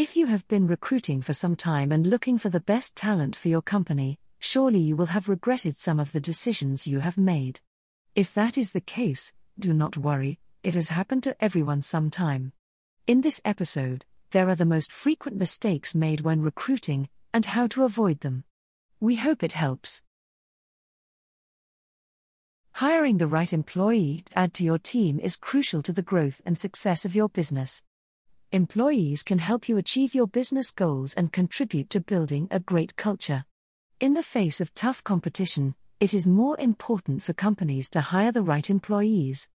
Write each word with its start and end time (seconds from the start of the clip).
If 0.00 0.16
you 0.16 0.28
have 0.28 0.48
been 0.48 0.66
recruiting 0.66 1.20
for 1.20 1.34
some 1.34 1.54
time 1.54 1.92
and 1.92 2.06
looking 2.06 2.38
for 2.38 2.48
the 2.48 2.58
best 2.58 2.96
talent 2.96 3.36
for 3.36 3.48
your 3.48 3.60
company, 3.60 4.18
surely 4.38 4.78
you 4.78 4.96
will 4.96 5.12
have 5.12 5.28
regretted 5.28 5.76
some 5.76 6.00
of 6.00 6.12
the 6.12 6.20
decisions 6.20 6.86
you 6.86 7.00
have 7.00 7.18
made. 7.18 7.60
If 8.14 8.32
that 8.32 8.56
is 8.56 8.70
the 8.70 8.80
case, 8.80 9.34
do 9.58 9.74
not 9.74 9.98
worry, 9.98 10.38
it 10.62 10.72
has 10.72 10.88
happened 10.88 11.22
to 11.24 11.36
everyone 11.38 11.82
sometime. 11.82 12.54
In 13.06 13.20
this 13.20 13.42
episode, 13.44 14.06
there 14.30 14.48
are 14.48 14.54
the 14.54 14.64
most 14.64 14.90
frequent 14.90 15.36
mistakes 15.36 15.94
made 15.94 16.22
when 16.22 16.40
recruiting, 16.40 17.10
and 17.34 17.44
how 17.44 17.66
to 17.66 17.84
avoid 17.84 18.20
them. 18.20 18.44
We 19.00 19.16
hope 19.16 19.42
it 19.42 19.52
helps. 19.52 20.00
Hiring 22.72 23.18
the 23.18 23.26
right 23.26 23.52
employee 23.52 24.22
to 24.24 24.38
add 24.38 24.54
to 24.54 24.64
your 24.64 24.78
team 24.78 25.20
is 25.20 25.36
crucial 25.36 25.82
to 25.82 25.92
the 25.92 26.00
growth 26.00 26.40
and 26.46 26.56
success 26.56 27.04
of 27.04 27.14
your 27.14 27.28
business. 27.28 27.82
Employees 28.52 29.22
can 29.22 29.38
help 29.38 29.68
you 29.68 29.76
achieve 29.76 30.12
your 30.12 30.26
business 30.26 30.72
goals 30.72 31.14
and 31.14 31.32
contribute 31.32 31.88
to 31.90 32.00
building 32.00 32.48
a 32.50 32.58
great 32.58 32.96
culture. 32.96 33.44
In 34.00 34.14
the 34.14 34.24
face 34.24 34.60
of 34.60 34.74
tough 34.74 35.04
competition, 35.04 35.76
it 36.00 36.12
is 36.12 36.26
more 36.26 36.58
important 36.58 37.22
for 37.22 37.32
companies 37.32 37.88
to 37.90 38.00
hire 38.00 38.32
the 38.32 38.42
right 38.42 38.68
employees. 38.68 39.48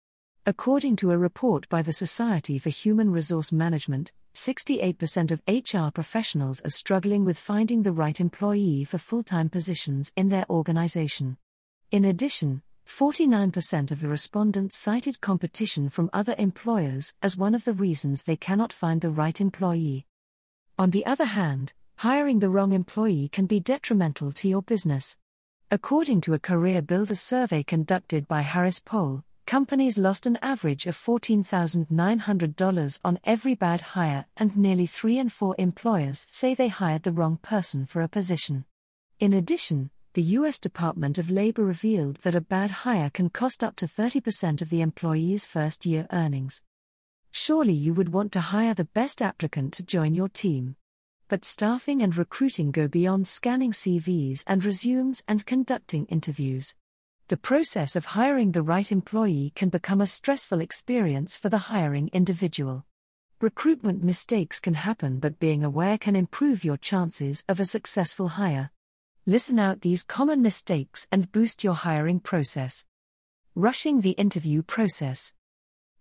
According 0.46 0.94
to 0.96 1.10
a 1.10 1.18
report 1.18 1.68
by 1.68 1.82
the 1.82 1.92
Society 1.92 2.56
for 2.56 2.70
Human 2.70 3.10
Resource 3.10 3.50
Management, 3.50 4.12
68% 4.36 5.32
of 5.32 5.42
HR 5.48 5.90
professionals 5.90 6.60
are 6.64 6.70
struggling 6.70 7.24
with 7.24 7.36
finding 7.36 7.82
the 7.82 7.90
right 7.90 8.20
employee 8.20 8.84
for 8.84 8.98
full 8.98 9.24
time 9.24 9.48
positions 9.48 10.12
in 10.14 10.28
their 10.28 10.46
organization. 10.48 11.36
In 11.90 12.04
addition, 12.04 12.62
49% 12.86 13.90
of 13.90 14.00
the 14.00 14.08
respondents 14.08 14.76
cited 14.76 15.20
competition 15.20 15.88
from 15.88 16.10
other 16.12 16.34
employers 16.38 17.14
as 17.22 17.36
one 17.36 17.54
of 17.54 17.64
the 17.64 17.72
reasons 17.72 18.22
they 18.22 18.36
cannot 18.36 18.72
find 18.72 19.00
the 19.00 19.10
right 19.10 19.40
employee. 19.40 20.06
On 20.78 20.90
the 20.90 21.06
other 21.06 21.24
hand, 21.24 21.72
hiring 21.96 22.40
the 22.40 22.50
wrong 22.50 22.72
employee 22.72 23.28
can 23.32 23.46
be 23.46 23.60
detrimental 23.60 24.32
to 24.32 24.48
your 24.48 24.62
business. 24.62 25.16
According 25.70 26.20
to 26.22 26.34
a 26.34 26.38
CareerBuilder 26.38 27.16
survey 27.16 27.62
conducted 27.62 28.28
by 28.28 28.42
Harris 28.42 28.80
Poll, 28.80 29.24
companies 29.46 29.98
lost 29.98 30.26
an 30.26 30.38
average 30.42 30.86
of 30.86 30.96
$14,900 30.96 33.00
on 33.04 33.18
every 33.24 33.54
bad 33.54 33.80
hire, 33.80 34.26
and 34.36 34.56
nearly 34.56 34.86
3 34.86 35.18
in 35.18 35.28
4 35.28 35.54
employers 35.58 36.26
say 36.30 36.54
they 36.54 36.68
hired 36.68 37.02
the 37.02 37.12
wrong 37.12 37.38
person 37.38 37.86
for 37.86 38.02
a 38.02 38.08
position. 38.08 38.64
In 39.20 39.32
addition, 39.32 39.90
the 40.14 40.22
U.S. 40.38 40.58
Department 40.58 41.18
of 41.18 41.30
Labor 41.30 41.64
revealed 41.64 42.16
that 42.22 42.34
a 42.34 42.40
bad 42.40 42.70
hire 42.70 43.10
can 43.10 43.30
cost 43.30 43.62
up 43.62 43.76
to 43.76 43.86
30% 43.86 44.62
of 44.62 44.70
the 44.70 44.80
employee's 44.80 45.46
first 45.46 45.86
year 45.86 46.06
earnings. 46.10 46.62
Surely 47.30 47.74
you 47.74 47.94
would 47.94 48.12
want 48.12 48.32
to 48.32 48.40
hire 48.40 48.74
the 48.74 48.86
best 48.86 49.20
applicant 49.20 49.72
to 49.74 49.82
join 49.82 50.14
your 50.14 50.28
team. 50.28 50.76
But 51.28 51.44
staffing 51.44 52.02
and 52.02 52.16
recruiting 52.16 52.70
go 52.70 52.88
beyond 52.88 53.28
scanning 53.28 53.72
CVs 53.72 54.42
and 54.46 54.64
resumes 54.64 55.22
and 55.28 55.46
conducting 55.46 56.06
interviews 56.06 56.74
the 57.28 57.36
process 57.38 57.96
of 57.96 58.04
hiring 58.04 58.52
the 58.52 58.62
right 58.62 58.92
employee 58.92 59.50
can 59.56 59.70
become 59.70 60.02
a 60.02 60.06
stressful 60.06 60.60
experience 60.60 61.38
for 61.38 61.48
the 61.48 61.72
hiring 61.72 62.10
individual. 62.12 62.84
Recruitment 63.40 64.04
mistakes 64.04 64.60
can 64.60 64.74
happen, 64.74 65.20
but 65.20 65.38
being 65.38 65.64
aware 65.64 65.96
can 65.96 66.16
improve 66.16 66.64
your 66.64 66.76
chances 66.76 67.42
of 67.48 67.60
a 67.60 67.64
successful 67.64 68.28
hire. 68.28 68.70
Listen 69.26 69.58
out 69.58 69.80
these 69.80 70.04
common 70.04 70.42
mistakes 70.42 71.08
and 71.10 71.32
boost 71.32 71.64
your 71.64 71.72
hiring 71.72 72.20
process. 72.20 72.84
Rushing 73.54 74.02
the 74.02 74.10
interview 74.10 74.62
process. 74.62 75.32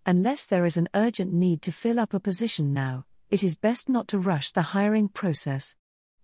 Unless 0.05 0.45
there 0.47 0.65
is 0.65 0.75
an 0.75 0.89
urgent 0.93 1.31
need 1.31 1.61
to 1.61 1.71
fill 1.71 2.01
up 2.01 2.13
a 2.13 2.19
position 2.19 2.73
now, 2.73 3.05
it 3.29 3.41
is 3.41 3.55
best 3.55 3.87
not 3.87 4.09
to 4.09 4.19
rush 4.19 4.51
the 4.51 4.73
hiring 4.73 5.07
process. 5.07 5.77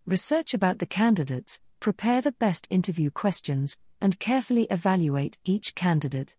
Research 0.06 0.54
about 0.54 0.80
the 0.80 0.86
candidates, 0.86 1.62
prepare 1.80 2.20
the 2.20 2.34
best 2.34 2.68
interview 2.70 3.10
questions, 3.10 3.78
and 4.02 4.20
carefully 4.20 4.64
evaluate 4.70 5.38
each 5.46 5.76
candidate. 5.76 6.36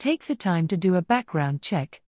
Take 0.00 0.26
the 0.26 0.34
time 0.34 0.66
to 0.68 0.76
do 0.76 0.96
a 0.96 1.02
background 1.02 1.62
check. 1.62 2.02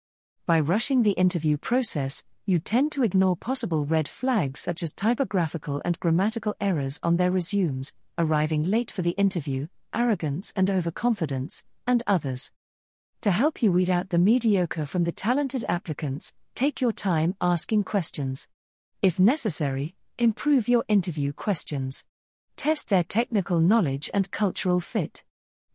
By 0.44 0.58
rushing 0.58 1.04
the 1.04 1.12
interview 1.12 1.56
process, 1.56 2.24
you 2.44 2.58
tend 2.58 2.90
to 2.92 3.04
ignore 3.04 3.36
possible 3.36 3.84
red 3.84 4.08
flags 4.08 4.60
such 4.60 4.82
as 4.82 4.92
typographical 4.92 5.80
and 5.84 6.00
grammatical 6.00 6.54
errors 6.60 6.98
on 7.02 7.16
their 7.16 7.30
resumes, 7.30 7.92
arriving 8.18 8.64
late 8.64 8.90
for 8.90 9.02
the 9.02 9.10
interview, 9.10 9.68
arrogance 9.94 10.52
and 10.56 10.68
overconfidence, 10.68 11.64
and 11.86 12.02
others. 12.06 12.50
To 13.20 13.30
help 13.30 13.62
you 13.62 13.70
weed 13.70 13.88
out 13.88 14.10
the 14.10 14.18
mediocre 14.18 14.86
from 14.86 15.04
the 15.04 15.12
talented 15.12 15.64
applicants, 15.68 16.34
take 16.56 16.80
your 16.80 16.92
time 16.92 17.36
asking 17.40 17.84
questions. 17.84 18.48
If 19.00 19.20
necessary, 19.20 19.94
improve 20.18 20.68
your 20.68 20.84
interview 20.88 21.32
questions. 21.32 22.04
Test 22.56 22.88
their 22.88 23.04
technical 23.04 23.60
knowledge 23.60 24.10
and 24.12 24.30
cultural 24.30 24.80
fit. 24.80 25.22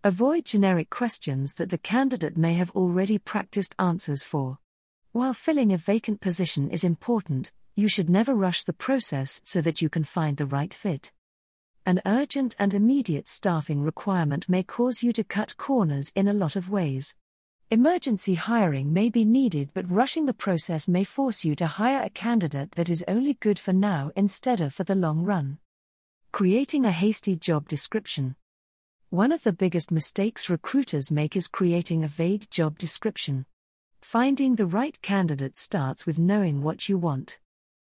Avoid 0.03 0.45
generic 0.45 0.89
questions 0.89 1.55
that 1.55 1.69
the 1.69 1.77
candidate 1.77 2.37
may 2.37 2.53
have 2.53 2.71
already 2.71 3.17
practiced 3.17 3.75
answers 3.79 4.23
for. 4.23 4.59
While 5.17 5.33
filling 5.33 5.73
a 5.73 5.77
vacant 5.77 6.21
position 6.21 6.69
is 6.69 6.83
important, 6.83 7.51
you 7.75 7.87
should 7.87 8.07
never 8.07 8.35
rush 8.35 8.61
the 8.61 8.71
process 8.71 9.41
so 9.43 9.61
that 9.61 9.81
you 9.81 9.89
can 9.89 10.03
find 10.03 10.37
the 10.37 10.45
right 10.45 10.71
fit. 10.71 11.11
An 11.87 12.03
urgent 12.05 12.55
and 12.59 12.71
immediate 12.71 13.27
staffing 13.27 13.81
requirement 13.81 14.47
may 14.47 14.61
cause 14.61 15.01
you 15.01 15.11
to 15.13 15.23
cut 15.23 15.57
corners 15.57 16.11
in 16.15 16.27
a 16.27 16.33
lot 16.33 16.55
of 16.55 16.69
ways. 16.69 17.15
Emergency 17.71 18.35
hiring 18.35 18.93
may 18.93 19.09
be 19.09 19.25
needed, 19.25 19.71
but 19.73 19.89
rushing 19.89 20.27
the 20.27 20.35
process 20.35 20.87
may 20.87 21.03
force 21.03 21.43
you 21.43 21.55
to 21.55 21.65
hire 21.65 22.03
a 22.03 22.11
candidate 22.11 22.73
that 22.73 22.87
is 22.87 23.03
only 23.07 23.33
good 23.33 23.57
for 23.57 23.73
now 23.73 24.11
instead 24.15 24.61
of 24.61 24.71
for 24.71 24.83
the 24.83 24.93
long 24.93 25.23
run. 25.23 25.57
Creating 26.31 26.85
a 26.85 26.91
hasty 26.91 27.35
job 27.35 27.67
description. 27.67 28.35
One 29.09 29.31
of 29.31 29.41
the 29.41 29.51
biggest 29.51 29.91
mistakes 29.91 30.47
recruiters 30.47 31.09
make 31.09 31.35
is 31.35 31.47
creating 31.47 32.03
a 32.03 32.07
vague 32.07 32.51
job 32.51 32.77
description. 32.77 33.47
Finding 34.07 34.55
the 34.55 34.65
right 34.65 34.97
candidate 35.01 35.57
starts 35.57 36.05
with 36.05 36.17
knowing 36.17 36.63
what 36.63 36.87
you 36.87 36.97
want. 36.97 37.39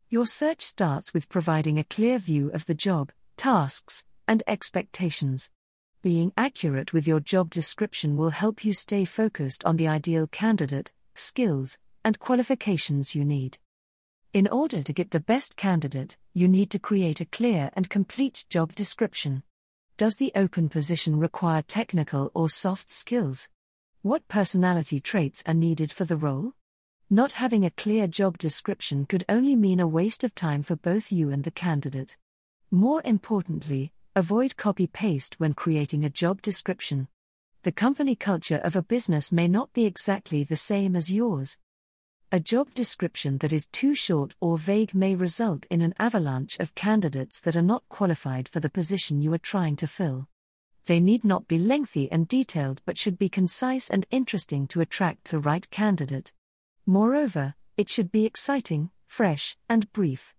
Your 0.10 0.26
search 0.26 0.62
starts 0.62 1.14
with 1.14 1.28
providing 1.28 1.78
a 1.78 1.84
clear 1.84 2.18
view 2.18 2.50
of 2.54 2.66
the 2.66 2.74
job, 2.74 3.12
tasks, 3.36 4.06
and 4.26 4.42
expectations. 4.48 5.52
Being 6.02 6.32
accurate 6.38 6.94
with 6.94 7.06
your 7.06 7.20
job 7.20 7.50
description 7.50 8.16
will 8.16 8.30
help 8.30 8.64
you 8.64 8.72
stay 8.72 9.04
focused 9.04 9.66
on 9.66 9.76
the 9.76 9.90
ideal 9.90 10.28
candidate, 10.28 10.94
skills, 11.14 11.78
and 12.06 12.18
qualifications 12.20 13.14
you 13.14 13.26
need. 13.26 13.58
In 14.32 14.48
order 14.48 14.82
to 14.82 14.94
get 14.94 15.12
the 15.12 15.20
best 15.20 15.58
candidate, 15.58 16.16
you 16.34 16.48
need 16.48 16.72
to 16.72 16.80
create 16.80 17.20
a 17.20 17.26
clear 17.26 17.70
and 17.74 17.90
complete 17.90 18.46
job 18.50 18.76
description. 18.76 19.44
Does 19.98 20.16
the 20.16 20.32
open 20.36 20.70
position 20.70 21.20
require 21.20 21.64
technical 21.64 22.32
or 22.34 22.48
soft 22.48 22.90
skills? 22.90 23.50
What 24.04 24.28
personality 24.28 25.00
traits 25.00 25.42
are 25.48 25.54
needed 25.54 25.90
for 25.90 26.04
the 26.04 26.18
role? 26.18 26.56
Not 27.10 27.40
having 27.40 27.64
a 27.64 27.72
clear 27.72 28.06
job 28.06 28.38
description 28.38 29.06
could 29.06 29.24
only 29.30 29.56
mean 29.56 29.80
a 29.80 29.88
waste 29.88 30.26
of 30.26 30.36
time 30.36 30.62
for 30.62 30.76
both 30.76 31.10
you 31.10 31.30
and 31.30 31.46
the 31.46 31.52
candidate. 31.52 32.18
More 32.70 33.02
importantly, 33.06 33.94
avoid 34.14 34.58
copy 34.58 34.88
paste 34.88 35.40
when 35.40 35.54
creating 35.54 36.04
a 36.04 36.10
job 36.10 36.42
description. 36.42 37.08
The 37.62 37.72
company 37.72 38.14
culture 38.14 38.58
of 38.58 38.76
a 38.76 38.82
business 38.82 39.32
may 39.32 39.48
not 39.48 39.72
be 39.72 39.86
exactly 39.86 40.44
the 40.44 40.58
same 40.58 40.98
as 40.98 41.10
yours. 41.10 41.58
A 42.30 42.42
job 42.42 42.74
description 42.74 43.38
that 43.38 43.54
is 43.54 43.68
too 43.68 43.96
short 43.96 44.36
or 44.42 44.58
vague 44.58 44.94
may 44.94 45.16
result 45.16 45.66
in 45.70 45.80
an 45.80 45.94
avalanche 45.98 46.60
of 46.60 46.76
candidates 46.76 47.40
that 47.40 47.56
are 47.56 47.62
not 47.62 47.88
qualified 47.88 48.50
for 48.50 48.60
the 48.60 48.70
position 48.70 49.22
you 49.22 49.32
are 49.32 49.38
trying 49.38 49.78
to 49.78 49.88
fill. 49.88 50.28
They 50.86 51.00
need 51.00 51.24
not 51.24 51.48
be 51.48 51.58
lengthy 51.58 52.12
and 52.12 52.28
detailed 52.28 52.82
but 52.86 52.98
should 52.98 53.18
be 53.18 53.30
concise 53.30 53.90
and 53.90 54.06
interesting 54.12 54.68
to 54.68 54.82
attract 54.82 55.32
the 55.32 55.40
right 55.40 55.70
candidate. 55.70 56.34
Moreover, 56.86 57.56
it 57.78 57.90
should 57.90 58.12
be 58.12 58.26
exciting, 58.26 58.92
fresh, 59.06 59.56
and 59.70 59.92
brief. 59.94 60.36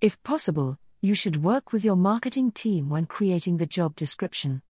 If 0.00 0.22
possible, 0.22 0.78
you 1.00 1.14
should 1.14 1.42
work 1.42 1.72
with 1.72 1.84
your 1.84 1.96
marketing 1.96 2.52
team 2.52 2.88
when 2.88 3.06
creating 3.06 3.56
the 3.56 3.66
job 3.66 3.96
description. 3.96 4.62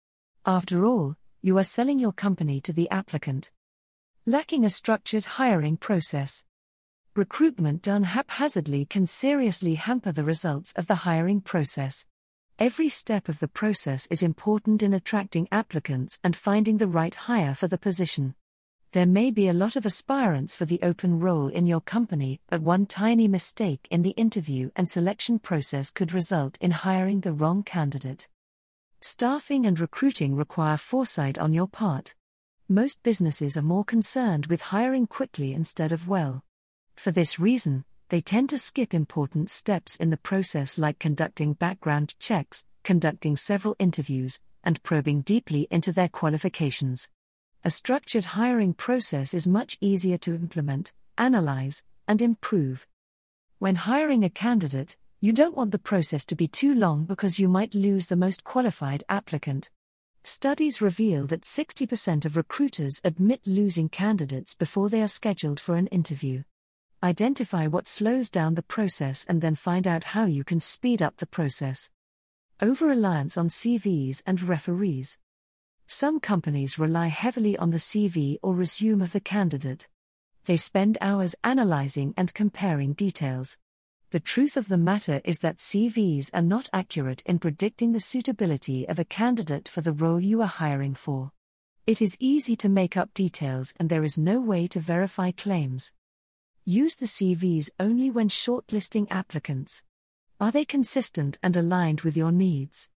After 0.45 0.85
all, 0.85 1.17
you 1.41 1.57
are 1.59 1.65
selling 1.65 1.99
your 1.99 2.13
company 2.13 2.61
to 2.61 2.73
the 2.73 2.91
applicant. 2.91 3.51
Lacking 4.27 4.65
a 4.65 4.71
structured 4.71 5.25
hiring 5.25 5.77
process 5.77 6.45
recruitment 7.17 7.81
done 7.81 8.03
haphazardly 8.03 8.85
can 8.85 9.07
seriously 9.07 9.77
hamper 9.77 10.11
the 10.11 10.25
results 10.25 10.73
of 10.73 10.89
the 10.89 11.07
hiring 11.07 11.41
process. 11.41 12.07
Every 12.61 12.89
step 12.89 13.29
of 13.29 13.41
the 13.41 13.49
process 13.49 14.07
is 14.13 14.23
important 14.23 14.81
in 14.81 14.95
attracting 14.95 15.49
applicants 15.51 16.21
and 16.23 16.37
finding 16.37 16.79
the 16.79 16.87
right 16.87 17.13
hire 17.13 17.53
for 17.53 17.67
the 17.67 17.77
position. 17.77 18.37
There 18.93 19.07
may 19.07 19.33
be 19.33 19.49
a 19.49 19.53
lot 19.53 19.75
of 19.75 19.85
aspirants 19.85 20.55
for 20.55 20.65
the 20.65 20.79
open 20.81 21.19
role 21.19 21.49
in 21.49 21.67
your 21.67 21.81
company, 21.81 22.41
but 22.49 22.63
one 22.63 22.87
tiny 22.87 23.27
mistake 23.27 23.89
in 23.91 24.03
the 24.03 24.11
interview 24.11 24.71
and 24.77 24.89
selection 24.89 25.41
process 25.41 25.91
could 25.91 26.15
result 26.15 26.57
in 26.61 26.71
hiring 26.71 27.23
the 27.23 27.33
wrong 27.33 27.65
candidate. 27.65 28.29
Staffing 29.01 29.67
and 29.67 29.81
recruiting 29.81 30.37
require 30.37 30.77
foresight 30.77 31.41
on 31.41 31.53
your 31.53 31.67
part. 31.67 32.15
Most 32.69 33.03
businesses 33.03 33.57
are 33.57 33.63
more 33.63 33.85
concerned 33.85 34.47
with 34.47 34.63
hiring 34.63 35.09
quickly 35.09 35.53
instead 35.53 35.91
of 35.91 36.07
well. 36.07 36.45
For 36.95 37.11
this 37.11 37.41
reason, 37.41 37.85
they 38.09 38.21
tend 38.21 38.51
to 38.51 38.59
skip 38.59 38.93
important 38.93 39.51
steps 39.51 39.97
in 39.97 40.11
the 40.11 40.17
process 40.17 40.79
like 40.79 40.99
conducting 40.99 41.55
background 41.55 42.15
checks, 42.19 42.65
conducting 42.83 43.37
several 43.37 43.77
interviews, 43.79 44.41
and 44.63 44.83
probing 44.83 45.23
deeply 45.23 45.67
into 45.71 45.93
their 45.93 46.09
qualifications. 46.09 47.09
A 47.65 47.71
structured 47.71 48.27
hiring 48.27 48.75
process 48.75 49.33
is 49.33 49.49
much 49.49 49.79
easier 49.81 50.19
to 50.19 50.35
implement, 50.35 50.93
analyze, 51.17 51.83
and 52.07 52.21
improve. 52.21 52.87
When 53.59 53.77
hiring 53.77 54.23
a 54.23 54.31
candidate, 54.31 54.97
you 55.21 55.33
don't 55.33 55.57
want 55.57 55.71
the 55.71 55.79
process 55.79 56.27
to 56.27 56.37
be 56.37 56.47
too 56.47 56.75
long 56.75 57.05
because 57.05 57.39
you 57.39 57.49
might 57.49 57.75
lose 57.75 58.07
the 58.09 58.17
most 58.17 58.45
qualified 58.45 59.03
applicant. 59.09 59.71
Studies 60.23 60.83
reveal 60.83 61.27
that 61.29 61.43
60% 61.43 62.27
of 62.27 62.37
recruiters 62.37 63.01
admit 63.05 63.47
losing 63.47 63.89
candidates 63.89 64.55
before 64.55 64.91
they 64.91 65.01
are 65.01 65.09
scheduled 65.09 65.59
for 65.59 65.77
an 65.77 65.87
interview. 65.87 66.43
Identify 67.05 67.67
what 67.67 67.87
slows 67.87 68.31
down 68.31 68.55
the 68.55 68.63
process 68.63 69.27
and 69.29 69.43
then 69.43 69.57
find 69.57 69.87
out 69.87 70.05
how 70.05 70.25
you 70.25 70.43
can 70.43 70.59
speed 70.59 71.03
up 71.03 71.19
the 71.19 71.27
process. 71.27 71.91
Over 72.63 72.87
reliance 72.87 73.37
on 73.37 73.49
CVs 73.49 74.23
and 74.25 74.41
referees. 74.41 75.19
Some 75.87 76.19
companies 76.19 76.79
rely 76.79 77.09
heavily 77.09 77.59
on 77.59 77.73
the 77.73 77.77
CV 77.77 78.39
or 78.43 78.55
resume 78.55 79.03
of 79.03 79.13
the 79.13 79.21
candidate. 79.21 79.87
They 80.47 80.57
spend 80.57 80.97
hours 81.03 81.35
analyzing 81.45 82.15
and 82.17 82.33
comparing 82.33 82.95
details. 82.95 83.59
The 84.09 84.19
truth 84.19 84.57
of 84.57 84.69
the 84.69 84.79
matter 84.79 85.21
is 85.27 85.41
that 85.41 85.59
CVs 85.59 86.31
are 86.33 86.41
not 86.41 86.71
accurate 86.73 87.23
in 87.27 87.39
predicting 87.39 87.93
the 87.93 88.01
suitability 88.01 88.89
of 88.89 88.99
a 88.99 89.05
candidate 89.05 89.69
for 89.69 89.83
the 89.83 89.93
role 89.93 90.21
you 90.21 90.41
are 90.41 90.47
hiring 90.47 90.95
for. 90.95 91.33
It 91.87 92.01
is 92.01 92.17
easy 92.19 92.57
to 92.57 92.71
make 92.71 92.97
up 92.97 93.13
details 93.13 93.75
and 93.79 93.91
there 93.91 94.05
is 94.05 94.17
no 94.17 94.41
way 94.41 94.67
to 94.69 94.81
verify 94.81 95.33
claims. 95.33 95.93
Use 96.67 96.97
the 96.97 97.05
CVs 97.05 97.69
only 97.79 98.11
when 98.11 98.31
shortlisting 98.31 99.07
applicants. 99.11 99.83
Are 100.41 100.51
they 100.51 100.65
consistent 100.65 101.39
and 101.43 101.55
aligned 101.59 102.01
with 102.01 102.17
your 102.17 102.33
needs? 102.33 102.89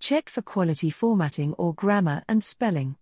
Check 0.00 0.28
for 0.28 0.42
quality 0.42 0.90
formatting 0.90 1.52
or 1.52 1.72
grammar 1.72 2.24
and 2.28 2.42
spelling. 2.42 2.96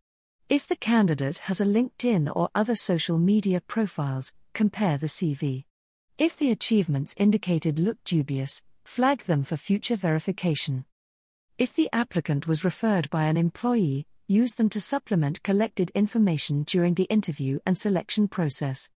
If 0.50 0.69
the 0.69 0.76
candidate 0.76 1.38
has 1.38 1.58
a 1.58 1.64
LinkedIn 1.64 2.31
or 2.37 2.50
other 2.55 2.75
social 2.75 3.17
media 3.17 3.62
profiles, 3.62 4.34
compare 4.52 4.99
the 4.99 5.06
CV. 5.06 5.64
If 6.19 6.37
the 6.37 6.50
achievements 6.50 7.14
indicated 7.16 7.78
look 7.78 7.96
dubious, 8.05 8.62
flag 8.84 9.20
them 9.20 9.43
for 9.43 9.56
future 9.56 9.96
verification. 9.96 10.84
If 11.56 11.75
the 11.75 11.88
applicant 11.94 12.46
was 12.46 12.62
referred 12.62 13.08
by 13.08 13.25
an 13.25 13.38
employee, 13.38 14.06
use 14.28 14.56
them 14.56 14.69
to 14.69 14.82
supplement 14.82 15.43
collected 15.43 15.90
information 15.94 16.64
during 16.64 16.93
the 16.93 17.05
interview 17.05 17.61
and 17.64 17.78
selection 17.78 18.28
process. 18.28 18.90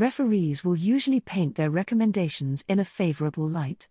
Referees 0.00 0.64
will 0.64 0.76
usually 0.76 1.20
paint 1.20 1.56
their 1.56 1.68
recommendations 1.68 2.64
in 2.66 2.78
a 2.78 2.86
favorable 2.86 3.46
light. 3.46 3.86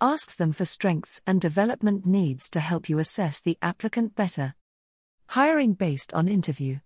Ask 0.00 0.36
them 0.36 0.52
for 0.52 0.64
strengths 0.64 1.20
and 1.26 1.40
development 1.40 2.06
needs 2.06 2.48
to 2.50 2.60
help 2.60 2.88
you 2.88 3.00
assess 3.00 3.40
the 3.40 3.58
applicant 3.60 4.14
better. 4.14 4.54
Hiring 5.30 5.72
based 5.72 6.14
on 6.14 6.28
interview. 6.28 6.78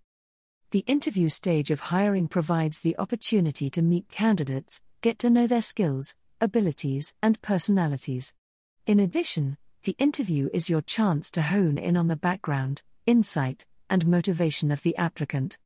The 0.71 0.83
interview 0.87 1.29
stage 1.29 1.69
of 1.69 1.81
hiring 1.81 2.27
provides 2.27 2.79
the 2.79 2.97
opportunity 2.97 3.69
to 3.69 3.83
meet 3.83 4.09
candidates, 4.09 4.81
get 5.01 5.19
to 5.19 5.29
know 5.29 5.45
their 5.45 5.61
skills, 5.61 6.15
abilities, 6.41 7.13
and 7.21 7.39
personalities. 7.43 8.33
In 8.87 8.99
addition, 8.99 9.57
the 9.83 9.95
interview 9.99 10.49
is 10.51 10.67
your 10.67 10.81
chance 10.81 11.29
to 11.29 11.43
hone 11.43 11.77
in 11.77 11.95
on 11.95 12.07
the 12.07 12.15
background, 12.15 12.81
insight, 13.05 13.67
and 13.87 14.07
motivation 14.07 14.71
of 14.71 14.81
the 14.81 14.97
applicant. 14.97 15.59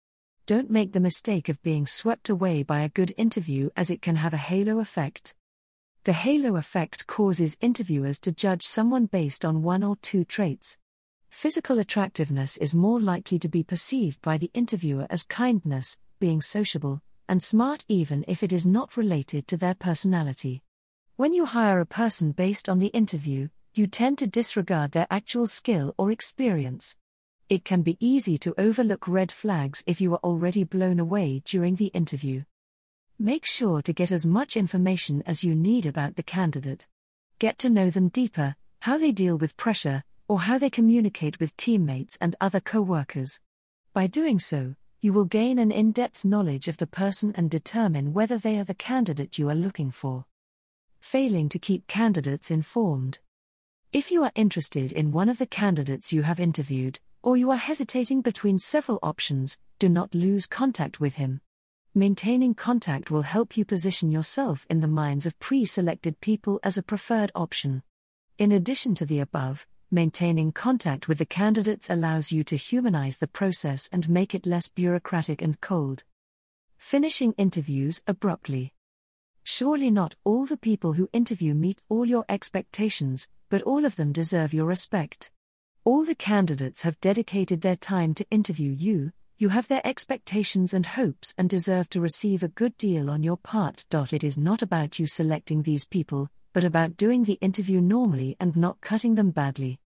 Don't 0.48 0.72
make 0.72 0.94
the 0.94 1.02
mistake 1.02 1.50
of 1.50 1.62
being 1.62 1.86
swept 1.86 2.30
away 2.30 2.64
by 2.64 2.80
a 2.80 2.88
good 2.88 3.14
interview 3.18 3.70
as 3.76 3.90
it 3.90 4.02
can 4.02 4.16
have 4.16 4.34
a 4.34 4.38
halo 4.38 4.80
effect. 4.80 5.36
The 6.06 6.14
halo 6.14 6.56
effect 6.56 7.06
causes 7.06 7.58
interviewers 7.60 8.18
to 8.22 8.32
judge 8.32 8.64
someone 8.64 9.08
based 9.08 9.44
on 9.44 9.62
one 9.62 9.84
or 9.84 9.98
two 9.98 10.24
traits. 10.24 10.80
Physical 11.30 11.80
attractiveness 11.80 12.56
is 12.56 12.74
more 12.74 13.02
likely 13.02 13.38
to 13.40 13.50
be 13.50 13.62
perceived 13.62 14.22
by 14.22 14.38
the 14.38 14.50
interviewer 14.54 15.06
as 15.10 15.24
kindness, 15.24 16.00
being 16.18 16.40
sociable, 16.40 17.02
and 17.28 17.44
smart 17.44 17.84
even 17.90 18.24
if 18.26 18.42
it 18.42 18.54
is 18.54 18.66
not 18.66 18.96
related 18.96 19.50
to 19.50 19.58
their 19.58 19.76
personality. 19.76 20.64
When 21.18 21.34
you 21.34 21.44
hire 21.44 21.82
a 21.82 21.86
person 21.86 22.32
based 22.32 22.70
on 22.70 22.80
the 22.80 22.96
interview, 23.02 23.50
you 23.74 23.86
tend 23.86 24.18
to 24.20 24.28
disregard 24.28 24.94
their 24.94 25.08
actual 25.12 25.48
skill 25.48 25.94
or 25.98 26.10
experience. 26.10 26.96
It 27.50 27.64
can 27.64 27.82
be 27.82 27.96
easy 28.02 28.38
to 28.40 28.54
overlook 28.58 29.08
red 29.08 29.32
flags 29.32 29.82
if 29.88 30.02
you 30.02 30.12
are 30.14 30.20
already 30.22 30.66
blown 30.66 31.00
away 31.00 31.42
during 31.46 31.76
the 31.76 31.88
interview. 31.88 32.44
Make 33.18 33.46
sure 33.46 33.82
to 33.84 33.94
get 33.94 34.12
as 34.12 34.26
much 34.26 34.58
information 34.58 35.24
as 35.26 35.46
you 35.46 35.56
need 35.56 35.86
about 35.86 36.18
the 36.18 36.24
candidate. 36.24 36.88
Get 37.40 37.58
to 37.60 37.70
know 37.70 37.90
them 37.90 38.10
deeper, 38.10 38.58
how 38.82 38.98
they 38.98 39.14
deal 39.14 39.38
with 39.38 39.56
pressure, 39.56 40.04
or 40.28 40.42
how 40.42 40.58
they 40.58 40.70
communicate 40.70 41.40
with 41.40 41.56
teammates 41.56 42.18
and 42.20 42.36
other 42.42 42.60
co 42.60 42.82
workers. 42.82 43.40
By 43.94 44.08
doing 44.08 44.40
so, 44.40 44.76
you 45.00 45.14
will 45.14 45.24
gain 45.24 45.58
an 45.58 45.72
in 45.72 45.94
depth 45.94 46.26
knowledge 46.26 46.68
of 46.68 46.76
the 46.76 46.86
person 46.86 47.34
and 47.38 47.50
determine 47.50 48.12
whether 48.12 48.38
they 48.38 48.60
are 48.60 48.66
the 48.66 48.74
candidate 48.74 49.38
you 49.38 49.50
are 49.50 49.56
looking 49.56 49.90
for. 49.90 50.26
Failing 51.00 51.48
to 51.48 51.60
keep 51.60 51.88
candidates 51.88 52.52
informed. 52.52 53.20
If 53.94 54.12
you 54.12 54.24
are 54.24 54.34
interested 54.36 54.92
in 54.92 55.14
one 55.14 55.30
of 55.30 55.38
the 55.38 55.46
candidates 55.46 56.12
you 56.12 56.24
have 56.24 56.42
interviewed, 56.42 57.00
or 57.22 57.38
you 57.38 57.52
are 57.52 57.58
hesitating 57.58 58.22
between 58.22 58.58
several 58.58 59.00
options, 59.02 59.58
do 59.80 59.90
not 59.90 60.14
lose 60.14 60.46
contact 60.46 61.00
with 61.00 61.16
him. 61.16 61.42
Maintaining 61.94 62.54
contact 62.54 63.10
will 63.10 63.24
help 63.24 63.58
you 63.58 63.66
position 63.66 64.12
yourself 64.12 64.66
in 64.70 64.82
the 64.82 64.88
minds 64.88 65.26
of 65.26 65.40
pre 65.40 65.66
selected 65.66 66.20
people 66.22 66.60
as 66.64 66.78
a 66.78 66.84
preferred 66.84 67.32
option. 67.36 67.84
In 68.38 68.52
addition 68.52 68.96
to 68.96 69.06
the 69.06 69.20
above, 69.20 69.68
Maintaining 69.90 70.52
contact 70.52 71.08
with 71.08 71.18
the 71.18 71.26
candidates 71.26 71.90
allows 71.90 72.30
you 72.30 72.44
to 72.44 72.58
humanize 72.58 73.20
the 73.20 73.28
process 73.28 73.88
and 73.90 74.10
make 74.10 74.36
it 74.36 74.46
less 74.46 74.68
bureaucratic 74.68 75.42
and 75.42 75.62
cold. 75.62 76.04
Finishing 76.78 77.32
interviews 77.38 78.04
abruptly. 78.06 78.74
Surely 79.44 79.90
not 79.90 80.16
all 80.26 80.46
the 80.46 80.58
people 80.58 80.92
who 80.92 81.10
interview 81.14 81.54
meet 81.54 81.82
all 81.88 82.06
your 82.06 82.26
expectations, 82.28 83.30
but 83.48 83.62
all 83.62 83.86
of 83.86 83.96
them 83.96 84.12
deserve 84.12 84.54
your 84.54 84.66
respect. 84.66 85.32
All 85.88 86.04
the 86.04 86.16
candidates 86.16 86.82
have 86.82 87.00
dedicated 87.00 87.62
their 87.62 87.78
time 87.78 88.14
to 88.16 88.30
interview 88.30 88.74
you, 88.74 89.14
you 89.38 89.48
have 89.48 89.70
their 89.70 89.88
expectations 89.88 90.74
and 90.74 90.86
hopes 90.86 91.34
and 91.38 91.50
deserve 91.50 91.90
to 91.92 92.02
receive 92.02 92.44
a 92.44 92.50
good 92.50 92.78
deal 92.78 93.10
on 93.10 93.24
your 93.24 93.38
part. 93.38 93.86
It 93.94 94.22
is 94.22 94.38
not 94.38 94.62
about 94.62 95.00
you 95.00 95.08
selecting 95.08 95.64
these 95.64 95.86
people, 95.86 96.30
but 96.52 96.66
about 96.66 96.98
doing 96.98 97.24
the 97.24 97.40
interview 97.40 97.80
normally 97.80 98.36
and 98.38 98.58
not 98.58 98.82
cutting 98.82 99.16
them 99.16 99.32
badly. 99.32 99.80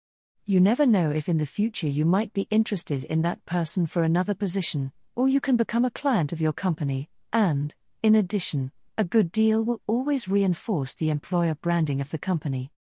You 0.45 0.61
never 0.61 0.85
know 0.85 1.11
if 1.11 1.27
in 1.27 1.37
the 1.37 1.45
future 1.45 1.89
you 1.89 2.05
might 2.05 2.31
be 2.31 2.47
interested 2.49 3.03
in 3.03 3.21
that 3.23 3.45
person 3.45 3.85
for 3.85 4.03
another 4.03 4.33
position, 4.33 4.93
or 5.17 5.27
you 5.27 5.41
can 5.41 5.57
become 5.57 5.83
a 5.83 5.91
client 5.91 6.31
of 6.31 6.39
your 6.39 6.53
company, 6.53 7.09
and, 7.33 7.75
in 8.01 8.15
addition, 8.15 8.71
a 8.97 9.03
good 9.03 9.33
deal 9.33 9.61
will 9.61 9.81
always 9.85 10.29
reinforce 10.29 10.95
the 10.95 11.09
employer 11.09 11.55
branding 11.55 11.99
of 11.99 12.09
the 12.09 12.17
company. 12.17 12.71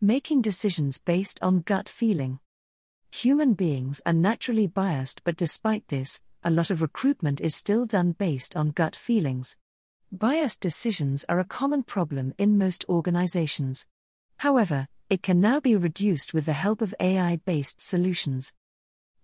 Making 0.00 0.40
decisions 0.40 0.98
based 0.98 1.38
on 1.42 1.60
gut 1.60 1.90
feeling. 1.90 2.40
Human 3.10 3.54
beings 3.54 4.00
are 4.04 4.12
naturally 4.12 4.66
biased, 4.66 5.22
but 5.24 5.36
despite 5.36 5.88
this, 5.88 6.20
a 6.42 6.50
lot 6.50 6.70
of 6.70 6.82
recruitment 6.82 7.40
is 7.40 7.54
still 7.54 7.86
done 7.86 8.12
based 8.12 8.56
on 8.56 8.70
gut 8.70 8.94
feelings. 8.94 9.56
Biased 10.12 10.60
decisions 10.60 11.24
are 11.28 11.38
a 11.38 11.44
common 11.44 11.82
problem 11.82 12.34
in 12.38 12.58
most 12.58 12.84
organizations. 12.88 13.86
However, 14.38 14.88
it 15.08 15.22
can 15.22 15.40
now 15.40 15.60
be 15.60 15.76
reduced 15.76 16.34
with 16.34 16.46
the 16.46 16.52
help 16.52 16.80
of 16.82 16.94
AI 17.00 17.40
based 17.44 17.80
solutions. 17.80 18.52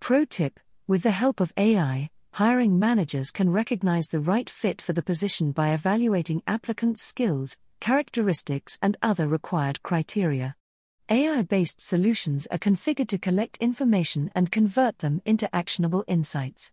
Pro 0.00 0.24
tip 0.24 0.58
With 0.86 1.02
the 1.02 1.10
help 1.10 1.40
of 1.40 1.52
AI, 1.56 2.10
hiring 2.32 2.78
managers 2.78 3.30
can 3.30 3.50
recognize 3.50 4.08
the 4.08 4.20
right 4.20 4.48
fit 4.48 4.80
for 4.80 4.92
the 4.92 5.02
position 5.02 5.52
by 5.52 5.72
evaluating 5.72 6.42
applicants' 6.46 7.02
skills, 7.02 7.58
characteristics, 7.80 8.78
and 8.80 8.96
other 9.02 9.28
required 9.28 9.82
criteria. 9.82 10.56
AI 11.09 11.42
based 11.42 11.80
solutions 11.80 12.47
are 12.50 12.59
configured 12.59 13.09
to 13.09 13.18
collect 13.18 13.56
information 13.59 14.30
and 14.35 14.52
convert 14.52 15.00
them 15.00 15.21
into 15.25 15.54
actionable 15.54 16.04
insights. 16.06 16.73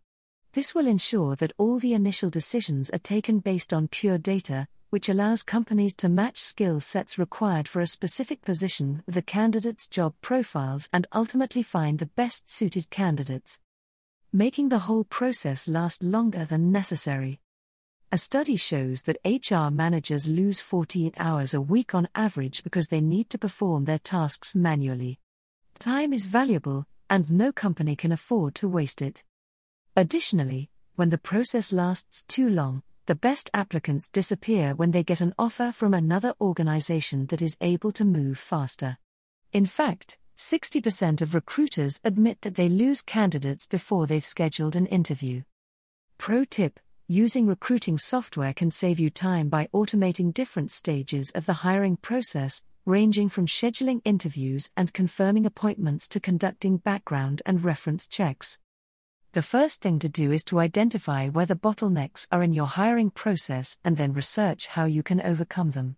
This 0.53 0.73
will 0.73 0.87
ensure 0.87 1.35
that 1.35 1.51
all 1.57 1.79
the 1.79 1.93
initial 1.93 2.29
decisions 2.29 2.89
are 2.91 2.99
taken 2.99 3.39
based 3.39 3.73
on 3.73 3.87
pure 3.87 4.17
data, 4.17 4.67
which 4.91 5.09
allows 5.09 5.43
companies 5.43 5.93
to 5.95 6.09
match 6.09 6.39
skill 6.39 6.79
sets 6.79 7.17
required 7.19 7.67
for 7.67 7.81
a 7.81 7.87
specific 7.87 8.41
position 8.41 9.03
with 9.05 9.15
the 9.15 9.21
candidate's 9.21 9.87
job 9.87 10.13
profiles 10.21 10.89
and 10.93 11.07
ultimately 11.13 11.63
find 11.63 11.99
the 11.99 12.05
best 12.05 12.49
suited 12.49 12.89
candidates. 12.89 13.59
Making 14.31 14.69
the 14.69 14.79
whole 14.79 15.03
process 15.03 15.67
last 15.67 16.03
longer 16.03 16.45
than 16.45 16.71
necessary. 16.71 17.39
A 18.11 18.17
study 18.17 18.55
shows 18.55 19.03
that 19.03 19.19
HR 19.23 19.69
managers 19.71 20.27
lose 20.27 20.61
14 20.61 21.13
hours 21.17 21.53
a 21.53 21.61
week 21.61 21.93
on 21.93 22.07
average 22.15 22.63
because 22.63 22.87
they 22.87 23.01
need 23.01 23.29
to 23.29 23.37
perform 23.37 23.85
their 23.85 23.99
tasks 23.99 24.55
manually. 24.55 25.19
Time 25.77 26.11
is 26.11 26.25
valuable, 26.25 26.87
and 27.09 27.31
no 27.31 27.51
company 27.51 27.95
can 27.95 28.11
afford 28.11 28.55
to 28.55 28.67
waste 28.67 29.01
it. 29.01 29.23
Additionally, 29.95 30.69
when 30.95 31.09
the 31.09 31.17
process 31.17 31.71
lasts 31.71 32.23
too 32.23 32.49
long, 32.49 32.81
The 33.09 33.15
best 33.15 33.49
applicants 33.55 34.07
disappear 34.07 34.75
when 34.75 34.91
they 34.91 35.01
get 35.03 35.19
an 35.19 35.33
offer 35.39 35.71
from 35.71 35.95
another 35.95 36.35
organization 36.39 37.25
that 37.31 37.41
is 37.41 37.57
able 37.59 37.91
to 37.93 38.05
move 38.05 38.37
faster. 38.37 38.99
In 39.51 39.65
fact, 39.65 40.19
60% 40.37 41.19
of 41.19 41.33
recruiters 41.33 41.99
admit 42.03 42.41
that 42.41 42.53
they 42.53 42.69
lose 42.69 43.01
candidates 43.01 43.65
before 43.65 44.05
they've 44.05 44.23
scheduled 44.23 44.75
an 44.75 44.85
interview. 44.85 45.41
Pro 46.19 46.45
tip 46.45 46.79
Using 47.11 47.47
recruiting 47.47 47.97
software 47.97 48.53
can 48.53 48.69
save 48.69 48.99
you 48.99 49.09
time 49.09 49.49
by 49.49 49.67
automating 49.73 50.31
different 50.31 50.69
stages 50.69 51.31
of 51.31 51.47
the 51.47 51.65
hiring 51.65 51.97
process, 51.97 52.61
ranging 52.85 53.29
from 53.29 53.47
scheduling 53.47 54.01
interviews 54.05 54.69
and 54.77 54.93
confirming 54.93 55.43
appointments 55.47 56.07
to 56.09 56.19
conducting 56.19 56.77
background 56.77 57.41
and 57.47 57.63
reference 57.63 58.07
checks. 58.07 58.59
The 59.31 59.41
first 59.41 59.81
thing 59.81 59.97
to 59.97 60.07
do 60.07 60.31
is 60.31 60.43
to 60.43 60.59
identify 60.59 61.29
where 61.29 61.47
the 61.47 61.55
bottlenecks 61.55 62.27
are 62.31 62.43
in 62.43 62.53
your 62.53 62.67
hiring 62.67 63.09
process 63.09 63.79
and 63.83 63.97
then 63.97 64.13
research 64.13 64.67
how 64.67 64.85
you 64.85 65.01
can 65.01 65.19
overcome 65.19 65.71
them. 65.71 65.95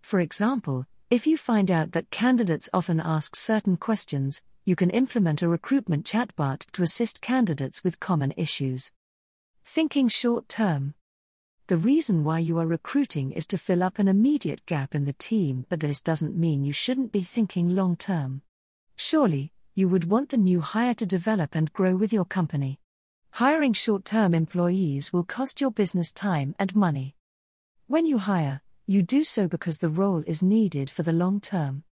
For 0.00 0.20
example, 0.20 0.86
if 1.10 1.26
you 1.26 1.36
find 1.36 1.72
out 1.72 1.90
that 1.90 2.12
candidates 2.12 2.70
often 2.72 3.00
ask 3.00 3.34
certain 3.34 3.76
questions, 3.76 4.42
you 4.64 4.76
can 4.76 4.90
implement 4.90 5.42
a 5.42 5.48
recruitment 5.48 6.06
chatbot 6.06 6.70
to 6.70 6.84
assist 6.84 7.20
candidates 7.20 7.82
with 7.82 7.98
common 7.98 8.32
issues. 8.36 8.92
Thinking 9.64 10.08
short 10.08 10.48
term. 10.48 10.94
The 11.68 11.78
reason 11.78 12.24
why 12.24 12.40
you 12.40 12.58
are 12.58 12.66
recruiting 12.66 13.32
is 13.32 13.46
to 13.46 13.56
fill 13.56 13.82
up 13.82 13.98
an 13.98 14.06
immediate 14.06 14.66
gap 14.66 14.94
in 14.94 15.06
the 15.06 15.14
team, 15.14 15.64
but 15.70 15.80
this 15.80 16.02
doesn't 16.02 16.36
mean 16.36 16.64
you 16.64 16.74
shouldn't 16.74 17.10
be 17.10 17.22
thinking 17.22 17.74
long 17.74 17.96
term. 17.96 18.42
Surely, 18.96 19.52
you 19.74 19.88
would 19.88 20.10
want 20.10 20.28
the 20.28 20.36
new 20.36 20.60
hire 20.60 20.92
to 20.94 21.06
develop 21.06 21.54
and 21.54 21.72
grow 21.72 21.96
with 21.96 22.12
your 22.12 22.26
company. 22.26 22.80
Hiring 23.30 23.72
short 23.72 24.04
term 24.04 24.34
employees 24.34 25.10
will 25.10 25.24
cost 25.24 25.60
your 25.60 25.70
business 25.70 26.12
time 26.12 26.54
and 26.58 26.76
money. 26.76 27.16
When 27.86 28.04
you 28.04 28.18
hire, 28.18 28.60
you 28.86 29.02
do 29.02 29.24
so 29.24 29.48
because 29.48 29.78
the 29.78 29.88
role 29.88 30.22
is 30.26 30.42
needed 30.42 30.90
for 30.90 31.02
the 31.02 31.14
long 31.14 31.40
term. 31.40 31.84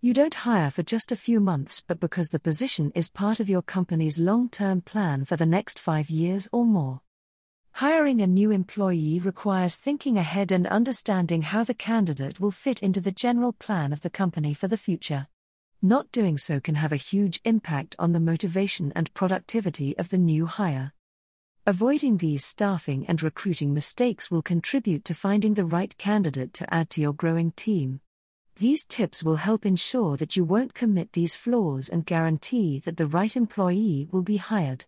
You 0.00 0.14
don't 0.14 0.34
hire 0.34 0.70
for 0.70 0.84
just 0.84 1.10
a 1.10 1.16
few 1.16 1.40
months, 1.40 1.82
but 1.84 1.98
because 1.98 2.28
the 2.28 2.38
position 2.38 2.92
is 2.94 3.10
part 3.10 3.40
of 3.40 3.48
your 3.48 3.62
company's 3.62 4.18
long 4.20 4.48
term 4.50 4.82
plan 4.82 5.24
for 5.24 5.36
the 5.36 5.46
next 5.46 5.80
five 5.80 6.10
years 6.10 6.48
or 6.52 6.64
more. 6.64 7.00
Hiring 7.78 8.20
a 8.20 8.28
new 8.28 8.52
employee 8.52 9.18
requires 9.18 9.74
thinking 9.74 10.16
ahead 10.16 10.52
and 10.52 10.64
understanding 10.68 11.42
how 11.42 11.64
the 11.64 11.74
candidate 11.74 12.38
will 12.38 12.52
fit 12.52 12.84
into 12.84 13.00
the 13.00 13.10
general 13.10 13.52
plan 13.52 13.92
of 13.92 14.02
the 14.02 14.10
company 14.10 14.54
for 14.54 14.68
the 14.68 14.76
future. 14.76 15.26
Not 15.82 16.12
doing 16.12 16.38
so 16.38 16.60
can 16.60 16.76
have 16.76 16.92
a 16.92 17.06
huge 17.12 17.40
impact 17.44 17.96
on 17.98 18.12
the 18.12 18.20
motivation 18.20 18.92
and 18.94 19.12
productivity 19.12 19.98
of 19.98 20.10
the 20.10 20.18
new 20.18 20.46
hire. 20.46 20.92
Avoiding 21.66 22.18
these 22.18 22.44
staffing 22.44 23.06
and 23.08 23.20
recruiting 23.20 23.74
mistakes 23.74 24.30
will 24.30 24.40
contribute 24.40 25.04
to 25.06 25.12
finding 25.12 25.54
the 25.54 25.64
right 25.64 25.98
candidate 25.98 26.54
to 26.54 26.72
add 26.72 26.90
to 26.90 27.00
your 27.00 27.12
growing 27.12 27.50
team. 27.50 27.98
These 28.54 28.84
tips 28.84 29.24
will 29.24 29.42
help 29.42 29.66
ensure 29.66 30.16
that 30.18 30.36
you 30.36 30.44
won't 30.44 30.74
commit 30.74 31.12
these 31.12 31.34
flaws 31.34 31.88
and 31.88 32.06
guarantee 32.06 32.78
that 32.84 32.98
the 32.98 33.08
right 33.08 33.34
employee 33.34 34.06
will 34.12 34.22
be 34.22 34.36
hired. 34.36 34.84